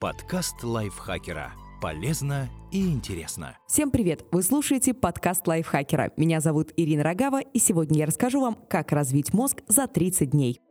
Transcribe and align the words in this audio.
Подкаст 0.00 0.64
лайфхакера. 0.64 1.52
Полезно 1.82 2.48
и 2.72 2.90
интересно. 2.90 3.58
Всем 3.66 3.90
привет! 3.90 4.24
Вы 4.32 4.42
слушаете 4.42 4.94
подкаст 4.94 5.46
лайфхакера. 5.46 6.10
Меня 6.16 6.40
зовут 6.40 6.72
Ирина 6.78 7.02
Рогава, 7.02 7.42
и 7.42 7.58
сегодня 7.58 7.98
я 7.98 8.06
расскажу 8.06 8.40
вам, 8.40 8.56
как 8.70 8.92
развить 8.92 9.34
мозг 9.34 9.60
за 9.68 9.86
30 9.86 10.30
дней. 10.30 10.62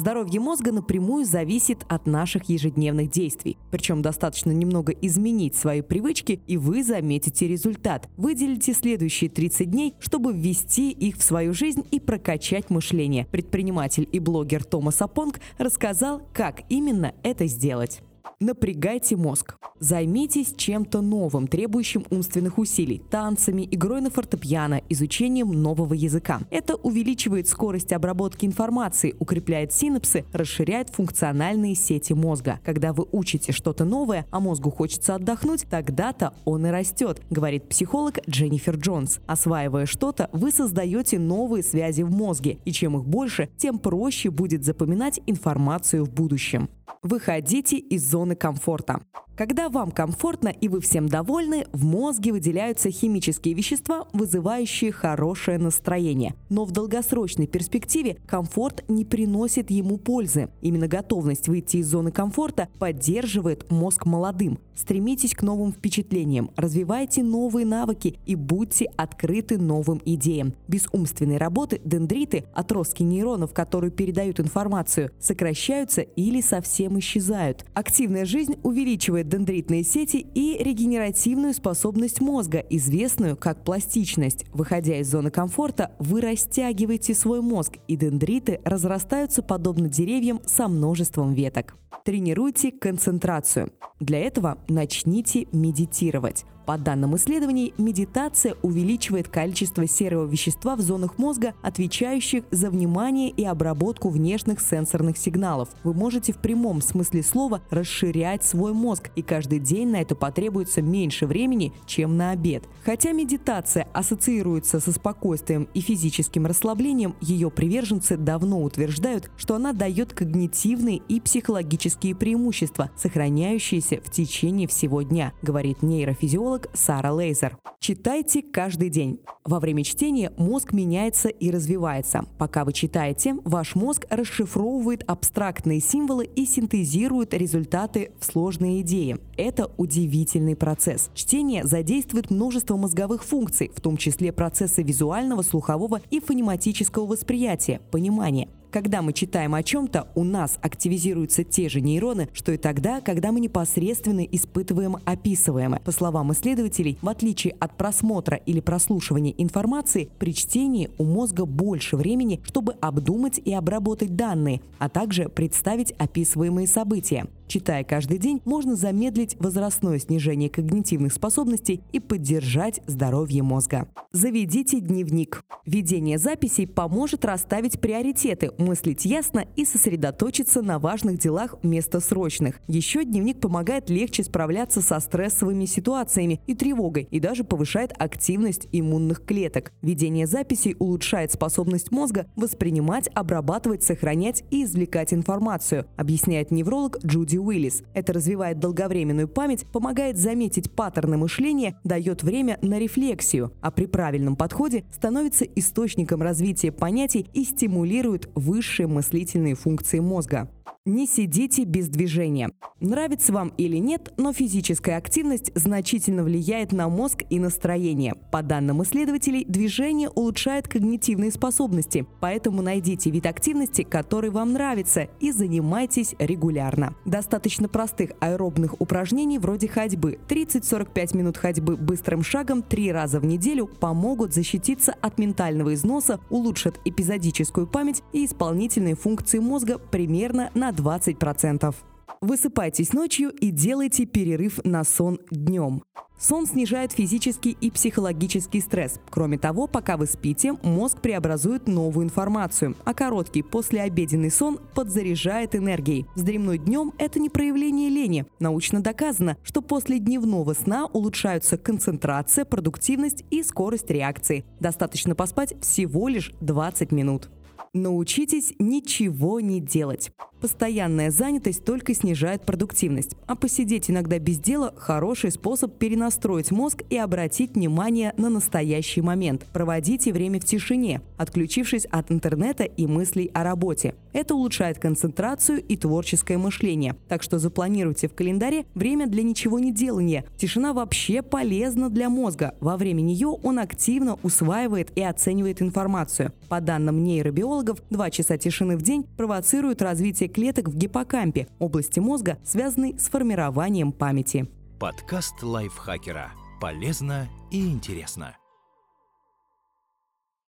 Здоровье 0.00 0.40
мозга 0.40 0.72
напрямую 0.72 1.26
зависит 1.26 1.84
от 1.86 2.06
наших 2.06 2.48
ежедневных 2.48 3.10
действий. 3.10 3.58
Причем 3.70 4.00
достаточно 4.00 4.50
немного 4.50 4.92
изменить 4.92 5.54
свои 5.54 5.82
привычки, 5.82 6.40
и 6.46 6.56
вы 6.56 6.82
заметите 6.82 7.46
результат. 7.46 8.08
Выделите 8.16 8.72
следующие 8.72 9.28
30 9.28 9.70
дней, 9.70 9.94
чтобы 10.00 10.32
ввести 10.32 10.90
их 10.90 11.18
в 11.18 11.22
свою 11.22 11.52
жизнь 11.52 11.86
и 11.90 12.00
прокачать 12.00 12.70
мышление. 12.70 13.26
Предприниматель 13.26 14.08
и 14.10 14.20
блогер 14.20 14.64
Томас 14.64 15.02
Апонг 15.02 15.38
рассказал, 15.58 16.22
как 16.32 16.62
именно 16.70 17.12
это 17.22 17.46
сделать. 17.46 18.00
Напрягайте 18.38 19.16
мозг. 19.16 19.56
Займитесь 19.80 20.54
чем-то 20.56 21.00
новым, 21.00 21.46
требующим 21.46 22.04
умственных 22.10 22.58
усилий, 22.58 23.02
танцами, 23.10 23.66
игрой 23.70 24.00
на 24.02 24.10
фортепиано, 24.10 24.82
изучением 24.90 25.50
нового 25.52 25.94
языка. 25.94 26.40
Это 26.50 26.74
увеличивает 26.76 27.48
скорость 27.48 27.92
обработки 27.92 28.44
информации, 28.44 29.14
укрепляет 29.18 29.72
синапсы, 29.72 30.24
расширяет 30.32 30.90
функциональные 30.90 31.74
сети 31.74 32.12
мозга. 32.12 32.60
Когда 32.64 32.92
вы 32.92 33.06
учите 33.10 33.52
что-то 33.52 33.84
новое, 33.84 34.26
а 34.30 34.40
мозгу 34.40 34.70
хочется 34.70 35.14
отдохнуть, 35.14 35.66
тогда-то 35.68 36.34
он 36.44 36.66
и 36.66 36.70
растет, 36.70 37.22
говорит 37.30 37.68
психолог 37.68 38.18
Дженнифер 38.28 38.76
Джонс. 38.76 39.20
Осваивая 39.26 39.86
что-то, 39.86 40.28
вы 40.32 40.50
создаете 40.50 41.18
новые 41.18 41.62
связи 41.62 42.02
в 42.02 42.10
мозге, 42.10 42.58
и 42.66 42.72
чем 42.72 42.98
их 42.98 43.06
больше, 43.06 43.48
тем 43.56 43.78
проще 43.78 44.30
будет 44.30 44.64
запоминать 44.64 45.20
информацию 45.26 46.04
в 46.04 46.10
будущем. 46.10 46.68
Выходите 47.02 47.76
из 47.76 48.08
зоны 48.10 48.34
комфорта. 48.34 49.00
Когда 49.40 49.70
вам 49.70 49.90
комфортно 49.90 50.48
и 50.48 50.68
вы 50.68 50.82
всем 50.82 51.08
довольны, 51.08 51.64
в 51.72 51.82
мозге 51.82 52.30
выделяются 52.32 52.90
химические 52.90 53.54
вещества, 53.54 54.06
вызывающие 54.12 54.92
хорошее 54.92 55.56
настроение. 55.56 56.34
Но 56.50 56.66
в 56.66 56.72
долгосрочной 56.72 57.46
перспективе 57.46 58.18
комфорт 58.26 58.84
не 58.88 59.06
приносит 59.06 59.70
ему 59.70 59.96
пользы. 59.96 60.50
Именно 60.60 60.88
готовность 60.88 61.48
выйти 61.48 61.78
из 61.78 61.86
зоны 61.86 62.12
комфорта 62.12 62.68
поддерживает 62.78 63.70
мозг 63.70 64.04
молодым. 64.04 64.58
Стремитесь 64.74 65.34
к 65.34 65.42
новым 65.42 65.72
впечатлениям, 65.72 66.50
развивайте 66.56 67.22
новые 67.22 67.64
навыки 67.64 68.18
и 68.26 68.34
будьте 68.34 68.90
открыты 68.96 69.56
новым 69.56 70.02
идеям. 70.04 70.54
Без 70.68 70.86
умственной 70.92 71.38
работы 71.38 71.80
дендриты, 71.82 72.44
отростки 72.54 73.02
нейронов, 73.02 73.54
которые 73.54 73.90
передают 73.90 74.38
информацию, 74.38 75.10
сокращаются 75.18 76.02
или 76.02 76.42
совсем 76.42 76.98
исчезают. 76.98 77.64
Активная 77.72 78.26
жизнь 78.26 78.56
увеличивает 78.62 79.29
дендритные 79.30 79.84
сети 79.84 80.26
и 80.34 80.62
регенеративную 80.62 81.54
способность 81.54 82.20
мозга, 82.20 82.58
известную 82.68 83.36
как 83.36 83.64
пластичность. 83.64 84.44
Выходя 84.52 84.98
из 84.98 85.10
зоны 85.10 85.30
комфорта, 85.30 85.92
вы 85.98 86.20
растягиваете 86.20 87.14
свой 87.14 87.40
мозг, 87.40 87.78
и 87.88 87.96
дендриты 87.96 88.60
разрастаются 88.64 89.42
подобно 89.42 89.88
деревьям 89.88 90.42
со 90.44 90.68
множеством 90.68 91.32
веток. 91.32 91.76
Тренируйте 92.04 92.72
концентрацию. 92.72 93.72
Для 94.00 94.18
этого 94.18 94.58
начните 94.68 95.46
медитировать. 95.52 96.44
По 96.70 96.78
данным 96.78 97.16
исследований, 97.16 97.74
медитация 97.78 98.54
увеличивает 98.62 99.26
количество 99.26 99.88
серого 99.88 100.24
вещества 100.24 100.76
в 100.76 100.80
зонах 100.80 101.18
мозга, 101.18 101.52
отвечающих 101.62 102.44
за 102.52 102.70
внимание 102.70 103.28
и 103.30 103.44
обработку 103.44 104.08
внешних 104.08 104.60
сенсорных 104.60 105.18
сигналов. 105.18 105.70
Вы 105.82 105.94
можете 105.94 106.32
в 106.32 106.36
прямом 106.36 106.80
смысле 106.80 107.24
слова 107.24 107.60
расширять 107.70 108.44
свой 108.44 108.72
мозг, 108.72 109.10
и 109.16 109.22
каждый 109.22 109.58
день 109.58 109.88
на 109.88 109.96
это 109.96 110.14
потребуется 110.14 110.80
меньше 110.80 111.26
времени, 111.26 111.72
чем 111.86 112.16
на 112.16 112.30
обед. 112.30 112.62
Хотя 112.84 113.10
медитация 113.10 113.88
ассоциируется 113.92 114.78
со 114.78 114.92
спокойствием 114.92 115.66
и 115.74 115.80
физическим 115.80 116.46
расслаблением, 116.46 117.16
ее 117.20 117.50
приверженцы 117.50 118.16
давно 118.16 118.62
утверждают, 118.62 119.28
что 119.36 119.56
она 119.56 119.72
дает 119.72 120.12
когнитивные 120.12 120.98
и 121.08 121.20
психологические 121.20 122.14
преимущества, 122.14 122.92
сохраняющиеся 122.96 124.00
в 124.04 124.08
течение 124.12 124.68
всего 124.68 125.02
дня, 125.02 125.32
говорит 125.42 125.82
нейрофизиолог 125.82 126.59
психолог 126.60 126.68
Сара 126.72 127.12
Лейзер. 127.12 127.56
Читайте 127.78 128.42
каждый 128.42 128.90
день. 128.90 129.20
Во 129.44 129.58
время 129.58 129.84
чтения 129.84 130.32
мозг 130.36 130.72
меняется 130.72 131.28
и 131.28 131.50
развивается. 131.50 132.24
Пока 132.38 132.64
вы 132.64 132.72
читаете, 132.72 133.36
ваш 133.44 133.74
мозг 133.74 134.06
расшифровывает 134.10 135.02
абстрактные 135.06 135.80
символы 135.80 136.26
и 136.26 136.44
синтезирует 136.44 137.32
результаты 137.34 138.12
в 138.18 138.24
сложные 138.24 138.82
идеи. 138.82 139.18
Это 139.36 139.70
удивительный 139.76 140.56
процесс. 140.56 141.10
Чтение 141.14 141.64
задействует 141.64 142.30
множество 142.30 142.76
мозговых 142.76 143.24
функций, 143.24 143.70
в 143.74 143.80
том 143.80 143.96
числе 143.96 144.32
процессы 144.32 144.82
визуального, 144.82 145.42
слухового 145.42 146.00
и 146.10 146.20
фонематического 146.20 147.06
восприятия, 147.06 147.80
понимания. 147.90 148.48
Когда 148.70 149.02
мы 149.02 149.12
читаем 149.12 149.54
о 149.56 149.62
чем-то, 149.64 150.08
у 150.14 150.22
нас 150.22 150.58
активизируются 150.62 151.42
те 151.42 151.68
же 151.68 151.80
нейроны, 151.80 152.28
что 152.32 152.52
и 152.52 152.56
тогда, 152.56 153.00
когда 153.00 153.32
мы 153.32 153.40
непосредственно 153.40 154.20
испытываем 154.20 154.96
описываемое. 155.04 155.80
По 155.80 155.90
словам 155.90 156.32
исследователей, 156.32 156.96
в 157.02 157.08
отличие 157.08 157.54
от 157.58 157.76
просмотра 157.76 158.36
или 158.36 158.60
прослушивания 158.60 159.34
информации, 159.38 160.08
при 160.18 160.34
чтении 160.34 160.90
у 160.98 161.04
мозга 161.04 161.46
больше 161.46 161.96
времени, 161.96 162.40
чтобы 162.44 162.74
обдумать 162.74 163.40
и 163.44 163.52
обработать 163.52 164.14
данные, 164.14 164.60
а 164.78 164.88
также 164.88 165.28
представить 165.28 165.92
описываемые 165.92 166.68
события. 166.68 167.26
Читая 167.50 167.82
каждый 167.82 168.18
день, 168.18 168.40
можно 168.44 168.76
замедлить 168.76 169.34
возрастное 169.40 169.98
снижение 169.98 170.48
когнитивных 170.48 171.12
способностей 171.12 171.82
и 171.90 171.98
поддержать 171.98 172.80
здоровье 172.86 173.42
мозга. 173.42 173.88
Заведите 174.12 174.78
дневник. 174.78 175.42
Ведение 175.66 176.16
записей 176.16 176.68
поможет 176.68 177.24
расставить 177.24 177.80
приоритеты, 177.80 178.52
мыслить 178.60 179.04
ясно 179.04 179.46
и 179.56 179.64
сосредоточиться 179.64 180.62
на 180.62 180.78
важных 180.78 181.18
делах 181.18 181.56
вместо 181.62 182.00
срочных. 182.00 182.60
Еще 182.68 183.04
дневник 183.04 183.40
помогает 183.40 183.90
легче 183.90 184.22
справляться 184.22 184.80
со 184.80 185.00
стрессовыми 185.00 185.64
ситуациями 185.64 186.40
и 186.46 186.54
тревогой 186.54 187.08
и 187.10 187.20
даже 187.20 187.44
повышает 187.44 187.92
активность 187.98 188.68
иммунных 188.72 189.24
клеток. 189.24 189.72
Ведение 189.82 190.26
записей 190.26 190.76
улучшает 190.78 191.32
способность 191.32 191.90
мозга 191.90 192.26
воспринимать, 192.36 193.08
обрабатывать, 193.14 193.82
сохранять 193.82 194.44
и 194.50 194.64
извлекать 194.64 195.12
информацию, 195.12 195.86
объясняет 195.96 196.50
невролог 196.50 196.98
Джуди 197.04 197.38
Уиллис. 197.38 197.82
Это 197.94 198.12
развивает 198.12 198.58
долговременную 198.58 199.28
память, 199.28 199.66
помогает 199.66 200.16
заметить 200.16 200.70
паттерны 200.70 201.16
мышления, 201.16 201.78
дает 201.84 202.22
время 202.22 202.58
на 202.62 202.78
рефлексию, 202.78 203.52
а 203.60 203.70
при 203.70 203.86
правильном 203.86 204.36
подходе 204.36 204.84
становится 204.92 205.44
источником 205.44 206.22
развития 206.22 206.72
понятий 206.72 207.26
и 207.32 207.44
стимулирует 207.44 208.28
высшие 208.50 208.88
мыслительные 208.88 209.54
функции 209.54 210.00
мозга. 210.00 210.50
Не 210.86 211.06
сидите 211.06 211.64
без 211.64 211.88
движения. 211.88 212.50
Нравится 212.80 213.34
вам 213.34 213.52
или 213.58 213.76
нет, 213.76 214.14
но 214.16 214.32
физическая 214.32 214.96
активность 214.96 215.52
значительно 215.54 216.22
влияет 216.22 216.72
на 216.72 216.88
мозг 216.88 217.22
и 217.28 217.38
настроение. 217.38 218.14
По 218.32 218.40
данным 218.40 218.82
исследователей, 218.82 219.44
движение 219.44 220.08
улучшает 220.08 220.66
когнитивные 220.66 221.30
способности, 221.32 222.06
поэтому 222.20 222.62
найдите 222.62 223.10
вид 223.10 223.26
активности, 223.26 223.82
который 223.82 224.30
вам 224.30 224.54
нравится, 224.54 225.08
и 225.20 225.32
занимайтесь 225.32 226.14
регулярно. 226.18 226.94
Достаточно 227.04 227.68
простых 227.68 228.12
аэробных 228.20 228.80
упражнений 228.80 229.38
вроде 229.38 229.68
ходьбы. 229.68 230.18
30-45 230.28 231.14
минут 231.14 231.36
ходьбы 231.36 231.76
быстрым 231.76 232.22
шагом 232.22 232.62
три 232.62 232.90
раза 232.90 233.20
в 233.20 233.26
неделю 233.26 233.66
помогут 233.66 234.32
защититься 234.32 234.94
от 235.02 235.18
ментального 235.18 235.74
износа, 235.74 236.20
улучшат 236.30 236.80
эпизодическую 236.86 237.66
память 237.66 238.02
и 238.14 238.24
исполнительные 238.24 238.94
функции 238.94 239.40
мозга 239.40 239.76
примерно 239.76 240.50
на 240.70 240.74
20%. 240.74 241.74
Высыпайтесь 242.20 242.92
ночью 242.92 243.30
и 243.30 243.50
делайте 243.50 244.04
перерыв 244.04 244.60
на 244.64 244.84
сон 244.84 245.18
днем. 245.30 245.82
Сон 246.18 246.46
снижает 246.46 246.92
физический 246.92 247.56
и 247.58 247.70
психологический 247.70 248.60
стресс. 248.60 249.00
Кроме 249.08 249.38
того, 249.38 249.66
пока 249.66 249.96
вы 249.96 250.04
спите, 250.04 250.52
мозг 250.62 251.00
преобразует 251.00 251.66
новую 251.66 252.04
информацию, 252.04 252.76
а 252.84 252.92
короткий 252.92 253.42
послеобеденный 253.42 254.30
сон 254.30 254.60
подзаряжает 254.74 255.56
энергией. 255.56 256.04
Вздремнуть 256.14 256.64
днем– 256.64 256.92
это 256.98 257.18
не 257.18 257.30
проявление 257.30 257.88
лени. 257.88 258.26
Научно 258.38 258.82
доказано, 258.82 259.38
что 259.42 259.62
после 259.62 259.98
дневного 259.98 260.52
сна 260.52 260.86
улучшаются 260.92 261.56
концентрация, 261.56 262.44
продуктивность 262.44 263.24
и 263.30 263.42
скорость 263.42 263.90
реакции. 263.90 264.44
Достаточно 264.60 265.14
поспать 265.14 265.54
всего 265.62 266.08
лишь 266.08 266.34
20 266.42 266.92
минут. 266.92 267.30
Научитесь 267.72 268.52
ничего 268.58 269.40
не 269.40 269.60
делать. 269.60 270.10
Постоянная 270.40 271.10
занятость 271.10 271.64
только 271.64 271.94
снижает 271.94 272.42
продуктивность, 272.46 273.14
а 273.26 273.36
посидеть 273.36 273.90
иногда 273.90 274.18
без 274.18 274.38
дела– 274.38 274.72
хороший 274.76 275.30
способ 275.30 275.76
перенастроить 275.76 276.50
мозг 276.50 276.82
и 276.88 276.96
обратить 276.96 277.54
внимание 277.54 278.14
на 278.16 278.30
настоящий 278.30 279.02
момент. 279.02 279.44
Проводите 279.52 280.12
время 280.14 280.40
в 280.40 280.44
тишине, 280.44 281.02
отключившись 281.18 281.84
от 281.84 282.10
интернета 282.10 282.64
и 282.64 282.86
мыслей 282.86 283.30
о 283.34 283.44
работе. 283.44 283.94
Это 284.14 284.34
улучшает 284.34 284.78
концентрацию 284.78 285.62
и 285.62 285.76
творческое 285.76 286.38
мышление. 286.38 286.96
Так 287.08 287.22
что 287.22 287.38
запланируйте 287.38 288.08
в 288.08 288.14
календаре 288.14 288.64
время 288.74 289.06
для 289.06 289.22
ничего 289.22 289.58
не 289.58 289.72
делания. 289.72 290.24
Тишина 290.38 290.72
вообще 290.72 291.20
полезна 291.20 291.90
для 291.90 292.08
мозга. 292.08 292.54
Во 292.60 292.78
время 292.78 293.02
нее 293.02 293.28
он 293.28 293.58
активно 293.58 294.18
усваивает 294.22 294.90
и 294.96 295.02
оценивает 295.02 295.60
информацию. 295.60 296.32
По 296.48 296.60
данным 296.62 297.04
нейробиологов, 297.04 297.82
2 297.90 298.10
часа 298.10 298.38
тишины 298.38 298.78
в 298.78 298.82
день 298.82 299.04
провоцируют 299.16 299.82
развитие 299.82 300.29
клеток 300.30 300.68
в 300.68 300.76
гиппокампе, 300.76 301.48
области 301.58 302.00
мозга, 302.00 302.38
связанной 302.44 302.98
с 302.98 303.08
формированием 303.08 303.92
памяти. 303.92 304.48
Подкаст 304.78 305.42
лайфхакера. 305.42 306.32
Полезно 306.60 307.28
и 307.50 307.68
интересно. 307.68 308.39